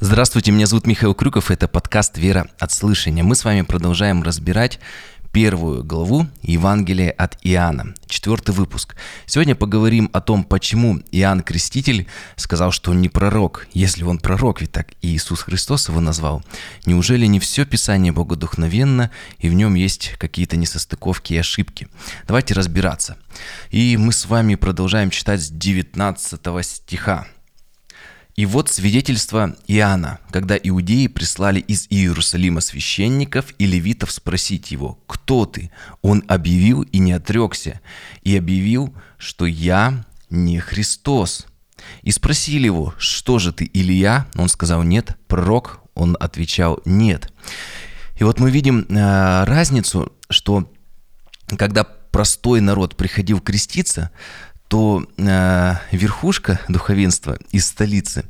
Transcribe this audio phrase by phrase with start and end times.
[0.00, 3.22] Здравствуйте, меня зовут Михаил Крюков, это подкаст «Вера от слышания».
[3.22, 4.80] Мы с вами продолжаем разбирать
[5.32, 8.96] первую главу Евангелия от Иоанна, четвертый выпуск.
[9.24, 14.60] Сегодня поговорим о том, почему Иоанн Креститель сказал, что он не пророк, если он пророк,
[14.60, 16.42] ведь так и Иисус Христос его назвал.
[16.86, 21.86] Неужели не все Писание богодухновенно, и в нем есть какие-то несостыковки и ошибки?
[22.26, 23.16] Давайте разбираться.
[23.70, 27.28] И мы с вами продолжаем читать с 19 стиха.
[28.36, 35.46] И вот свидетельство Иоанна, когда иудеи прислали из Иерусалима священников и левитов спросить его, «Кто
[35.46, 35.70] ты?»
[36.02, 37.80] Он объявил и не отрекся,
[38.22, 41.46] и объявил, что «Я не Христос».
[42.02, 45.16] И спросили его, «Что же ты, Илья?» Он сказал, «Нет».
[45.28, 45.80] Пророк?
[45.94, 47.32] Он отвечал, «Нет».
[48.16, 50.72] И вот мы видим э, разницу, что
[51.56, 54.10] когда простой народ приходил креститься,
[54.74, 58.24] то э, верхушка духовенства из столицы,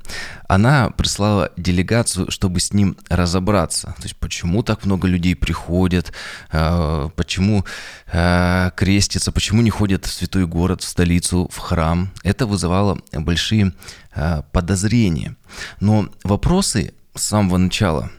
[0.47, 3.95] она прислала делегацию, чтобы с ним разобраться.
[3.97, 6.13] То есть почему так много людей приходят,
[6.53, 7.65] э, почему
[8.13, 12.13] э, крестятся, почему не ходят в святой город, в столицу, в храм.
[12.23, 13.73] Это вызывало большие
[14.15, 15.37] э, подозрения.
[15.81, 18.11] Но вопросы с самого начала,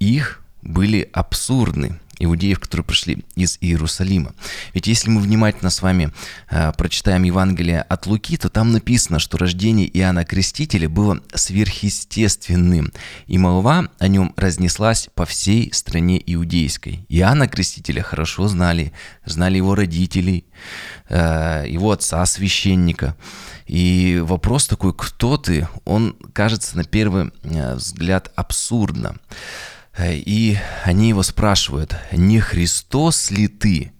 [0.00, 4.34] их были абсурдны иудеев, которые пришли из Иерусалима.
[4.74, 6.12] Ведь если мы внимательно с вами
[6.50, 12.92] э, прочитаем Евангелие от Луки, то там написано, что рождение Иоанна Крестителя было сверхъестественным,
[13.26, 17.04] и молва о нем разнеслась по всей стране иудейской.
[17.08, 18.92] Иоанна Крестителя хорошо знали,
[19.24, 20.44] знали его родителей,
[21.08, 23.16] э, его отца священника.
[23.66, 29.16] И вопрос такой, кто ты, он кажется на первый э, взгляд абсурдно.
[29.96, 33.92] Э, и они его спрашивают, не Христос ли ты?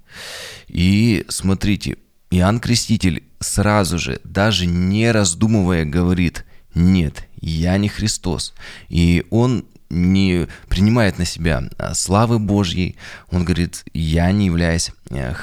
[0.69, 1.97] И смотрите,
[2.31, 8.55] Иоанн Креститель сразу же, даже не раздумывая, говорит, нет, я не Христос.
[8.89, 12.97] И он не принимает на себя а, славы Божьей,
[13.31, 15.35] он говорит, я не являюсь э,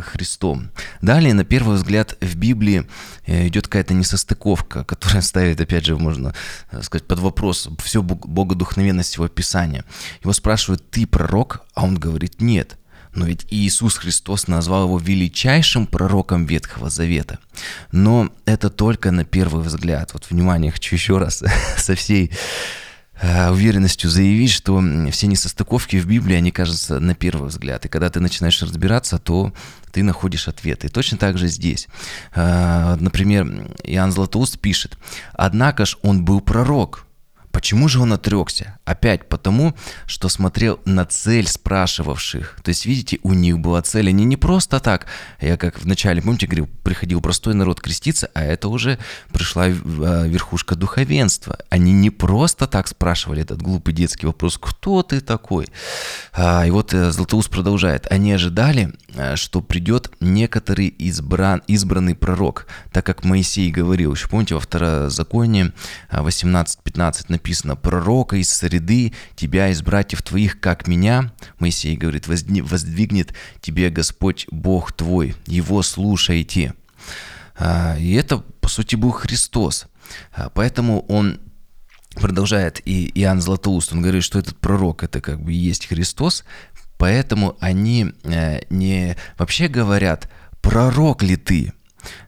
[0.00, 0.70] Христом.
[1.00, 2.86] Далее, на первый взгляд, в Библии
[3.26, 6.34] э, идет какая-то несостыковка, которая ставит, опять же, можно
[6.70, 9.84] э, сказать, под вопрос всю богодухновенность его Писания.
[10.22, 11.62] Его спрашивают, ты пророк?
[11.74, 12.78] А он говорит, нет.
[13.14, 17.38] Но ведь Иисус Христос назвал его величайшим пророком Ветхого Завета.
[17.90, 20.14] Но это только на первый взгляд.
[20.14, 21.44] Вот, внимание, хочу еще раз
[21.76, 22.32] со всей
[23.22, 27.84] уверенностью заявить, что все несостыковки в Библии, они кажутся на первый взгляд.
[27.84, 29.52] И когда ты начинаешь разбираться, то
[29.92, 30.88] ты находишь ответы.
[30.88, 31.86] И точно так же здесь.
[32.34, 33.46] Э, например,
[33.84, 34.98] Иоанн Златоуст пишет,
[35.34, 37.06] «Однако ж он был пророк,
[37.52, 38.78] Почему же он отрекся?
[38.86, 39.74] Опять потому,
[40.06, 42.56] что смотрел на цель спрашивавших.
[42.62, 44.08] То есть, видите, у них была цель.
[44.08, 45.06] Они не просто так,
[45.40, 48.98] я как вначале, помните, говорил, приходил простой народ креститься, а это уже
[49.32, 51.58] пришла а, верхушка духовенства.
[51.68, 55.68] Они не просто так спрашивали этот глупый детский вопрос, кто ты такой?
[56.32, 58.06] А, и вот э, Златоуст продолжает.
[58.10, 64.54] Они ожидали, э, что придет некоторый избран, избранный пророк, так как Моисей говорил, еще помните,
[64.54, 65.72] во второзаконии
[66.10, 73.34] 18-15 написано, написано, пророка из среды, тебя из братьев твоих, как меня, Моисей говорит, воздвигнет
[73.60, 76.74] тебе Господь Бог твой, его слушайте.
[77.56, 79.86] А, и это, по сути, был Христос.
[80.54, 81.40] Поэтому он
[82.14, 86.44] продолжает, и Иоанн Златоуст, он говорит, что этот пророк, это как бы и есть Христос,
[87.02, 90.30] поэтому они э, не вообще говорят,
[90.60, 91.72] пророк ли ты,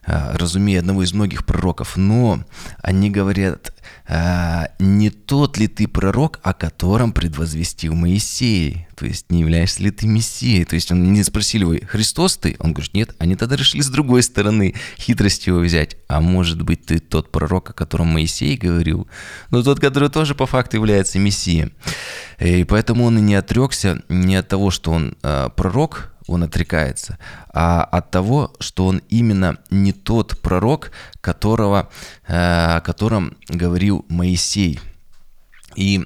[0.05, 2.43] разумея одного из многих пророков, но
[2.81, 3.73] они говорят,
[4.07, 9.89] а, не тот ли ты пророк, о котором предвозвестил Моисей, то есть не являешься ли
[9.89, 12.55] ты Мессией, то есть он не спросили вы, Христос ты?
[12.59, 16.85] Он говорит, нет, они тогда решили с другой стороны хитрость его взять, а может быть
[16.85, 19.07] ты тот пророк, о котором Моисей говорил,
[19.49, 21.73] но тот, который тоже по факту является Мессией.
[22.39, 27.17] И поэтому он и не отрекся не от того, что он э, пророк, он отрекается,
[27.53, 30.91] а от того, что он именно не тот пророк,
[31.21, 31.89] которого,
[32.27, 34.79] э, о котором говорил Моисей.
[35.75, 36.05] И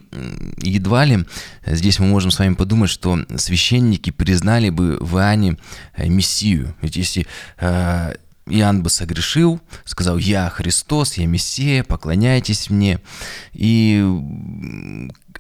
[0.64, 1.26] едва ли
[1.66, 5.58] здесь мы можем с вами подумать, что священники признали бы в Иоанне
[5.96, 6.76] э, Мессию.
[6.82, 7.28] Ведь если
[7.60, 8.14] э,
[8.50, 13.00] Иоанн бы согрешил, сказал, я Христос, я Мессия, поклоняйтесь мне.
[13.54, 14.04] И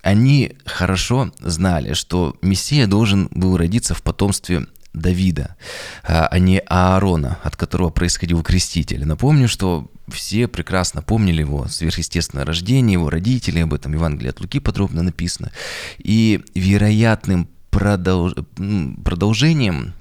[0.02, 5.56] они хорошо знали, что Мессия должен был родиться в потомстве Давида,
[6.04, 9.06] а, а не Аарона, от которого происходил креститель.
[9.06, 14.60] Напомню, что все прекрасно помнили его сверхъестественное рождение, его родители, об этом Евангелие от Луки
[14.60, 15.52] подробно написано.
[16.00, 18.34] И вероятным продолж...
[19.04, 19.94] продолжением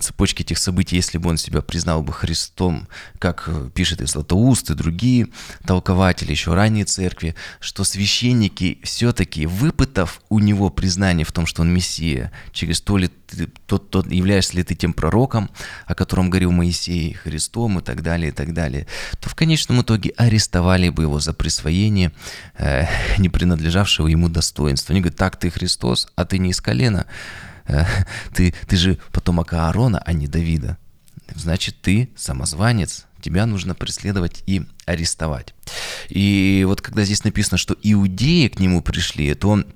[0.00, 4.70] цепочки этих событий, если бы он себя признал бы Христом, как э, пишет и Златоуст,
[4.70, 5.28] и другие
[5.66, 11.72] толкователи еще ранней церкви, что священники все-таки, выпытав у него признание в том, что он
[11.72, 15.50] Мессия, через то ли ты, тот, тот, являешься ли ты тем пророком,
[15.86, 18.86] о котором говорил Моисей, Христом и так далее, и так далее,
[19.20, 22.12] то в конечном итоге арестовали бы его за присвоение
[22.58, 22.86] э,
[23.18, 24.92] не принадлежавшего ему достоинства.
[24.92, 27.06] Они говорят, так ты Христос, а ты не из колена,
[27.66, 27.84] э,
[28.34, 30.78] ты, ты же потомок Аарона, а не Давида.
[31.34, 35.54] Значит, ты самозванец, тебя нужно преследовать и арестовать.
[36.08, 39.66] И вот когда здесь написано, что иудеи к нему пришли, то он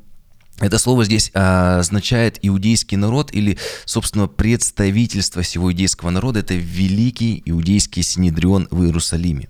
[0.61, 6.41] это слово здесь а, означает иудейский народ или, собственно, представительство всего иудейского народа.
[6.41, 9.49] Это великий иудейский Синедрион в Иерусалиме.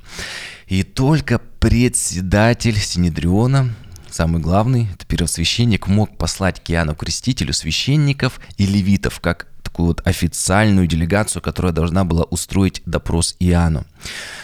[0.67, 3.75] И только председатель Синедриона,
[4.11, 10.07] самый главный, это первосвященник, мог послать к Иоанну Крестителю священников и левитов, как такую вот
[10.07, 13.85] официальную делегацию, которая должна была устроить допрос Иоанну.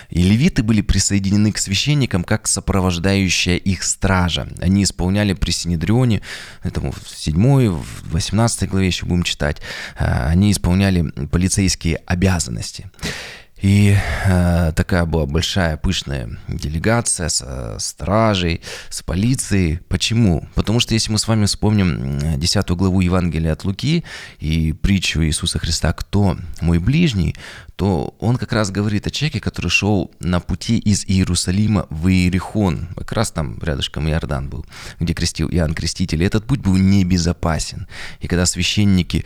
[0.08, 4.48] И левиты были присоединены к священникам как сопровождающая их стража.
[4.60, 6.20] Они исполняли при Синедрионе,
[6.64, 9.62] этому в 7 в 18 главе еще будем читать,
[9.96, 12.90] а, они исполняли полицейские обязанности.
[13.60, 13.94] И
[14.26, 19.80] э, такая была большая, пышная делегация с стражей, с полицией.
[19.88, 20.48] Почему?
[20.54, 24.04] Потому что если мы с вами вспомним 10 главу Евангелия от Луки
[24.38, 27.36] и притчу Иисуса Христа «Кто мой ближний?»,
[27.80, 32.88] то он как раз говорит о человеке, который шел на пути из Иерусалима в Иерихон.
[32.94, 34.66] Как раз там рядышком Иордан был,
[34.98, 36.22] где крестил Иоанн Креститель.
[36.22, 37.86] И этот путь был небезопасен.
[38.20, 39.24] И когда священники,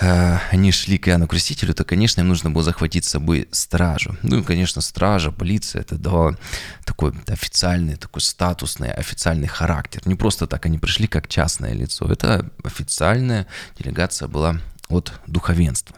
[0.00, 4.16] э, они шли к Иоанну Крестителю, то, конечно, им нужно было захватить с собой стражу.
[4.22, 6.38] Ну и, конечно, стража, полиция, это давало
[6.84, 10.02] такой официальный, такой статусный, официальный характер.
[10.04, 12.06] Не просто так они пришли как частное лицо.
[12.06, 15.96] Это официальная делегация была от духовенства.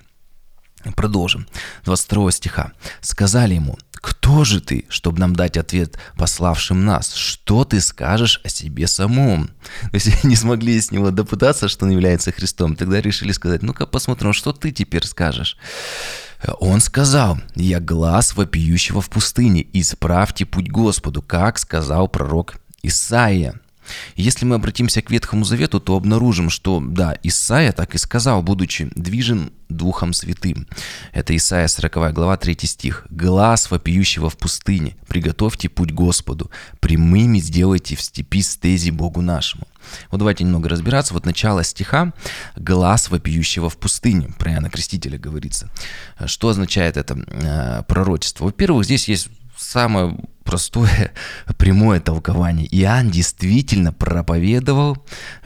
[0.97, 1.47] Продолжим.
[1.85, 2.73] 22 стиха.
[3.00, 7.12] «Сказали ему, кто же ты, чтобы нам дать ответ пославшим нас?
[7.15, 9.49] Что ты скажешь о себе самом?
[9.82, 12.77] То есть не смогли с него допытаться, что он является Христом.
[12.77, 15.59] Тогда решили сказать, ну-ка посмотрим, что ты теперь скажешь.
[16.61, 23.61] Он сказал, я глаз вопиющего в пустыне, исправьте путь Господу, как сказал пророк Исаия.
[24.16, 28.90] Если мы обратимся к Ветхому Завету, то обнаружим, что, да, Исаия так и сказал, будучи
[28.94, 30.66] движен Духом Святым.
[31.12, 33.06] Это Исаия 40 глава 3 стих.
[33.10, 36.50] «Глаз вопиющего в пустыне, приготовьте путь Господу,
[36.81, 39.66] прямыми сделайте в степи стези Богу нашему».
[40.10, 41.14] Вот давайте немного разбираться.
[41.14, 42.12] Вот начало стиха
[42.56, 45.70] «глаз вопиющего в пустыне», про Иоанна Крестителя говорится.
[46.26, 48.44] Что означает это э, пророчество?
[48.46, 49.28] Во-первых, здесь есть
[49.61, 51.12] самое простое
[51.59, 52.67] прямое толкование.
[52.71, 54.97] Иоанн действительно проповедовал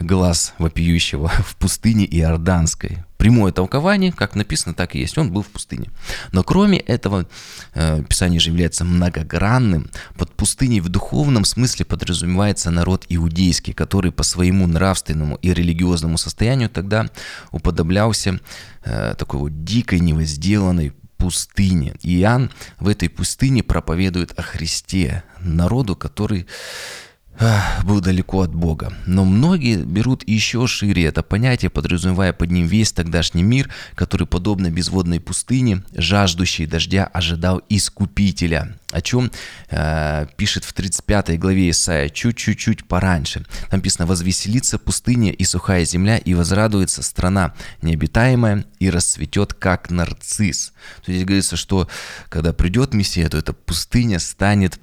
[0.01, 3.05] глаз вопиющего в пустыне Иорданской.
[3.17, 5.17] Прямое толкование, как написано, так и есть.
[5.17, 5.91] Он был в пустыне.
[6.33, 7.27] Но кроме этого,
[7.73, 9.91] э, Писание же является многогранным.
[10.17, 16.69] Под пустыней в духовном смысле подразумевается народ иудейский, который по своему нравственному и религиозному состоянию
[16.69, 17.09] тогда
[17.51, 18.41] уподоблялся
[18.85, 20.93] э, такой вот дикой, невозделанной
[21.25, 21.94] пустыне.
[22.03, 26.47] Иоанн в этой пустыне проповедует о Христе, народу, который
[27.85, 28.93] был далеко от Бога.
[29.07, 34.71] Но многие берут еще шире это понятие, подразумевая под ним весь тогдашний мир, который, подобно
[34.71, 39.31] безводной пустыне, жаждущей дождя, ожидал Искупителя, о чем
[39.71, 43.45] э, пишет в 35 главе Исаия чуть-чуть пораньше.
[43.71, 50.73] Там написано «Возвеселится пустыня и сухая земля, и возрадуется страна необитаемая, и расцветет, как нарцисс».
[51.05, 51.89] То есть говорится, что
[52.29, 54.79] когда придет Мессия, то эта пустыня станет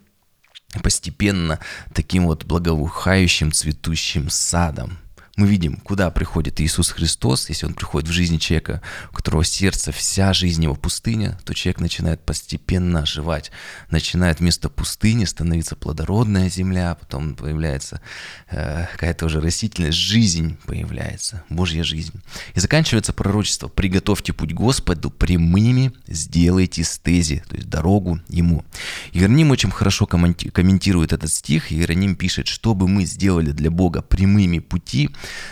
[0.80, 1.60] постепенно
[1.94, 4.98] таким вот благоухающим цветущим садом
[5.38, 9.92] мы видим, куда приходит Иисус Христос, если Он приходит в жизни человека, у которого сердце,
[9.92, 13.52] вся жизнь его пустыня, то человек начинает постепенно оживать,
[13.90, 18.02] начинает вместо пустыни становиться плодородная земля, потом появляется
[18.50, 22.22] э, какая-то уже растительность, жизнь появляется, Божья жизнь.
[22.54, 28.66] И заканчивается пророчество «Приготовьте путь Господу прямыми, сделайте стези», то есть дорогу Ему.
[29.14, 35.10] Иероним очень хорошо комментирует этот стих, Иероним пишет, чтобы мы сделали для Бога прямыми пути,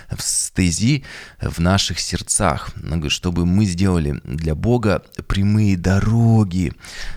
[0.09, 1.03] в стези
[1.41, 2.69] в наших сердцах,
[3.09, 6.73] чтобы мы сделали для Бога прямые дороги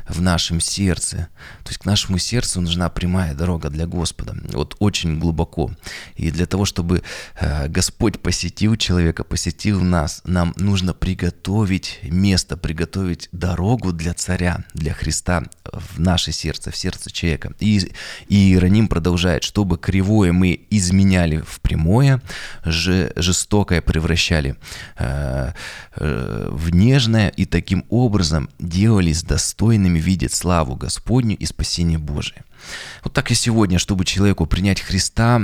[0.09, 1.29] в нашем сердце.
[1.65, 4.37] То есть к нашему сердцу нужна прямая дорога для Господа.
[4.53, 5.71] Вот очень глубоко.
[6.17, 7.03] И для того, чтобы
[7.41, 14.93] э, Господь посетил человека, посетил нас, нам нужно приготовить место, приготовить дорогу для царя, для
[14.93, 17.53] Христа в наше сердце, в сердце человека.
[17.61, 17.91] И,
[18.29, 22.21] и Иероним продолжает, чтобы кривое мы изменяли в прямое,
[22.65, 24.57] жестокое превращали
[24.99, 25.53] э,
[25.97, 32.45] э, в нежное и таким образом делались достойными видеть славу Господню и спасение Божие.
[33.05, 35.43] Вот так и сегодня, чтобы человеку принять Христа,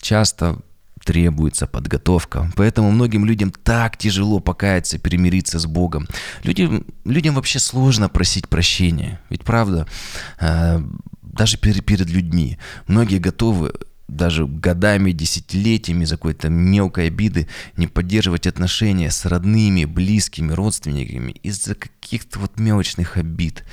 [0.00, 0.58] часто
[1.06, 2.50] требуется подготовка.
[2.56, 6.08] Поэтому многим людям так тяжело покаяться, перемириться с Богом.
[6.42, 9.20] Людям, людям вообще сложно просить прощения.
[9.30, 9.86] Ведь правда,
[10.40, 10.82] э,
[11.22, 12.58] даже перед, перед людьми
[12.88, 13.72] многие готовы
[14.08, 21.74] даже годами, десятилетиями за какой-то мелкой обиды не поддерживать отношения с родными, близкими, родственниками из-за
[21.74, 23.64] каких-то вот мелочных обид.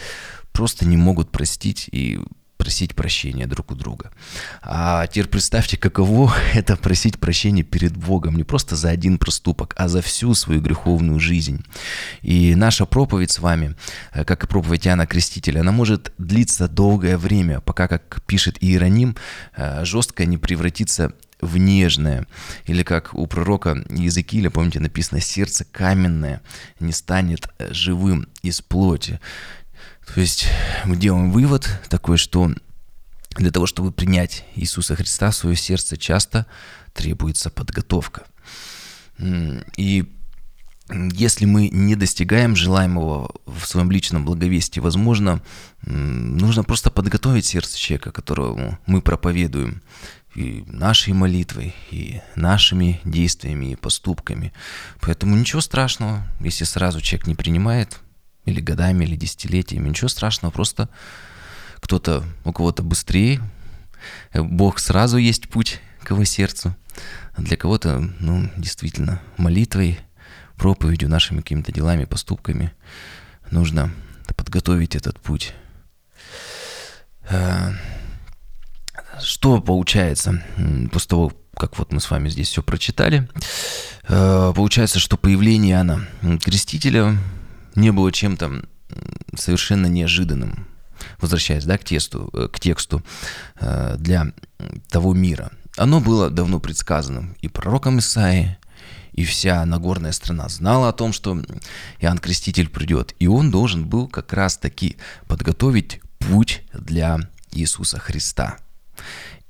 [0.52, 2.20] Просто не могут простить и
[2.64, 4.10] просить прощения друг у друга.
[4.62, 9.90] А теперь представьте, каково это просить прощения перед Богом не просто за один проступок, а
[9.90, 11.66] за всю свою греховную жизнь.
[12.22, 13.76] И наша проповедь с вами,
[14.14, 19.18] э, как и проповедь Иоанна Крестителя, она может длиться долгое время, пока, как пишет Иероним,
[19.58, 22.26] э, жестко не превратится в нежное.
[22.66, 26.42] Или как у пророка Языкиля, помните, написано, сердце каменное
[26.80, 29.20] не станет э, живым из плоти.
[30.14, 30.48] То есть
[30.86, 32.52] мы делаем вывод такой, что
[33.36, 36.46] для того, чтобы принять Иисуса Христа в свое сердце, часто
[36.94, 38.24] требуется подготовка.
[39.78, 40.06] И
[40.90, 45.42] если мы не достигаем желаемого в своем личном благовестии, возможно,
[45.82, 49.82] нужно просто подготовить сердце человека, которому мы проповедуем,
[50.36, 54.52] и нашей молитвой, и нашими действиями и поступками.
[55.00, 58.00] Поэтому ничего страшного, если сразу человек не принимает
[58.46, 59.90] или годами, или десятилетиями.
[59.90, 60.90] Ничего страшного, просто
[61.76, 63.42] кто-то, у кого-то быстрее,
[64.34, 66.76] Бог сразу есть путь к его сердцу,
[67.36, 70.00] а для кого-то, ну, действительно, молитвой,
[70.56, 72.74] проповедью, нашими какими-то делами, поступками
[73.52, 73.92] нужно
[74.36, 75.54] подготовить этот путь.
[77.30, 77.74] А,
[79.22, 80.44] что получается
[80.92, 83.28] после того, как вот мы с вами здесь все прочитали?
[84.08, 86.08] А, получается, что появление Иоанна
[86.42, 87.18] Крестителя
[87.76, 88.64] не было чем-то
[89.36, 90.68] совершенно неожиданным,
[91.20, 93.04] возвращаясь да, к, тесту, э, к тексту
[93.60, 94.34] э, для
[94.90, 95.52] того мира.
[95.78, 98.58] Оно было давно предсказанным и пророком Исаии,
[99.14, 101.40] и вся Нагорная страна знала о том, что
[102.00, 107.20] Иоанн Креститель придет, и он должен был как раз-таки подготовить путь для
[107.52, 108.58] Иисуса Христа.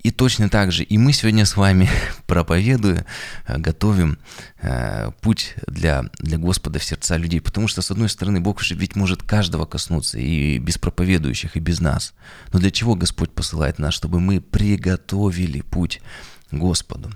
[0.03, 1.89] И точно так же и мы сегодня с вами,
[2.27, 3.05] проповедуя,
[3.47, 4.19] э, готовим
[4.61, 7.39] э, путь для, для Господа в сердца людей.
[7.39, 11.61] Потому что, с одной стороны, Бог же ведь может каждого коснуться, и без проповедующих, и
[11.61, 12.13] без нас.
[12.51, 13.93] Но для чего Господь посылает нас?
[13.93, 16.01] Чтобы мы приготовили путь
[16.51, 17.09] Господу.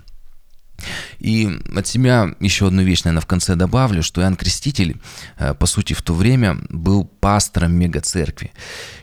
[1.18, 4.96] И от себя еще одну вещь, наверное, в конце добавлю, что Иоанн Креститель,
[5.38, 8.52] э, по сути, в то время был пастором мегацеркви.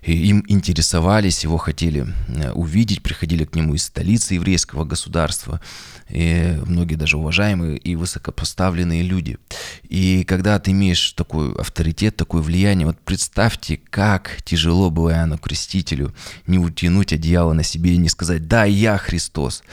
[0.02, 5.60] И им интересовались, его хотели э, увидеть, приходили к нему из столицы еврейского государства
[6.10, 9.38] и многие даже уважаемые и высокопоставленные люди.
[9.84, 16.14] И когда ты имеешь такой авторитет, такое влияние, вот представьте, как тяжело было Иоанну Крестителю
[16.48, 19.64] не утянуть одеяло на себе и не сказать «Да, я Христос».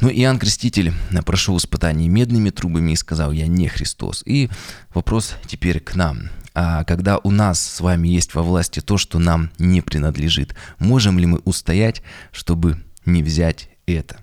[0.00, 0.92] Но Иоанн Креститель
[1.26, 4.22] прошел испытание медными трубами и сказал «Я не Христос».
[4.24, 4.48] И
[4.94, 6.30] вопрос теперь к нам.
[6.54, 11.18] А когда у нас с вами есть во власти то, что нам не принадлежит, можем
[11.18, 14.18] ли мы устоять, чтобы не взять это?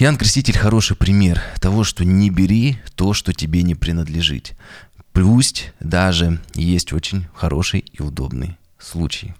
[0.00, 4.52] Иоанн Креститель хороший пример того, что не бери то, что тебе не принадлежит.
[5.12, 9.34] Пусть даже есть очень хороший и удобный случай.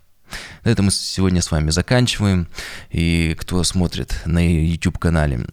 [0.65, 2.49] На этом мы сегодня с вами заканчиваем.
[2.91, 5.47] И кто смотрит на YouTube-канале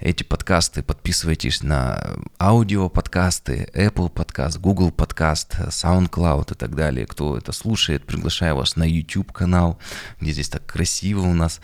[0.00, 7.06] эти подкасты, подписывайтесь на аудио-подкасты, Apple подкаст, Google подкаст, SoundCloud и так далее.
[7.06, 9.78] Кто это слушает, приглашаю вас на YouTube-канал,
[10.20, 11.60] где здесь так красиво у нас.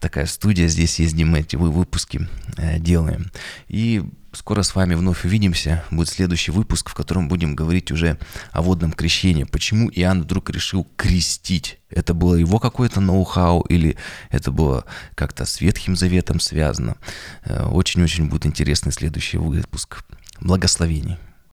[0.00, 3.30] Такая студия, здесь ездим эти выпуски э, делаем.
[3.68, 4.02] И
[4.32, 5.82] Скоро с вами вновь увидимся.
[5.90, 8.16] Будет следующий выпуск, в котором будем говорить уже
[8.52, 9.42] о водном крещении.
[9.42, 11.80] Почему Иоанн вдруг решил крестить?
[11.88, 13.96] Это было его какое-то ноу-хау или
[14.30, 14.84] это было
[15.16, 16.96] как-то с Ветхим Заветом связано?
[17.44, 20.04] Э, очень-очень будет интересный следующий выпуск.
[20.40, 21.18] Благословений.